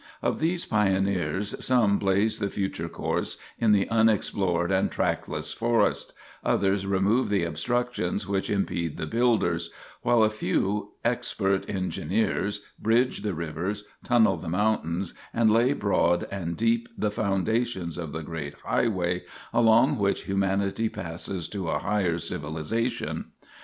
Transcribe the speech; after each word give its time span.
Of 0.23 0.39
these 0.39 0.65
pioneers 0.65 1.63
some 1.63 1.99
blaze 1.99 2.39
the 2.39 2.49
future 2.49 2.89
course 2.89 3.37
in 3.59 3.71
the 3.71 3.87
unexplored 3.89 4.71
and 4.71 4.89
trackless 4.89 5.51
forest; 5.51 6.13
others 6.43 6.87
remove 6.87 7.29
the 7.29 7.43
obstructions 7.43 8.27
which 8.27 8.49
impede 8.49 8.97
the 8.97 9.05
builders; 9.05 9.69
while 10.01 10.23
a 10.23 10.31
few 10.31 10.93
expert 11.05 11.69
engineers 11.69 12.65
bridge 12.79 13.21
the 13.21 13.35
rivers, 13.35 13.83
tunnel 14.03 14.37
the 14.37 14.49
mountains 14.49 15.13
and 15.35 15.51
lay 15.53 15.71
broad 15.71 16.25
and 16.31 16.57
deep 16.57 16.89
the 16.97 17.11
foundations 17.11 17.95
of 17.95 18.11
the 18.11 18.23
great 18.23 18.55
highway 18.65 19.21
along 19.53 19.99
which 19.99 20.23
humanity 20.23 20.89
passes 20.89 21.47
to 21.49 21.69
a 21.69 21.77
higher 21.77 22.17
civilization. 22.17 23.25